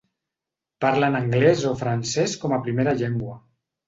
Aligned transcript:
Parlen 0.85 1.17
anglès 1.19 1.65
o 1.71 1.73
francès 1.81 2.33
com 2.45 2.57
a 2.57 2.59
primera 2.65 2.95
llengua. 3.03 3.37